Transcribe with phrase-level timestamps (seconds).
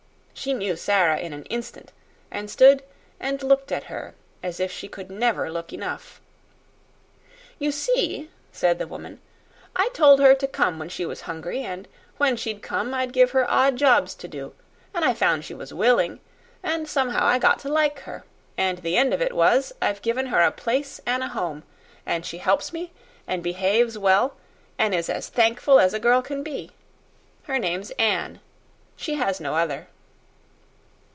[0.33, 1.91] She knew Sara in an instant,
[2.31, 2.81] and stood
[3.19, 6.19] and looked at her as if she could never look enough.
[7.59, 9.21] "You see," said the woman,
[9.75, 11.87] "I told her to come when she was hungry, and
[12.17, 14.55] when she'd come I'd give her odd jobs to do;
[14.95, 16.19] an' I found she was willing,
[16.63, 18.23] and somehow I got to like her;
[18.57, 21.61] and the end of it was, I've given her a place an' a home,
[22.03, 22.93] and she helps me,
[23.27, 24.35] an' behaves well,
[24.79, 26.71] an' is as thankful as a girl can be.
[27.43, 28.39] Her name's Anne.
[28.95, 29.87] She has no other."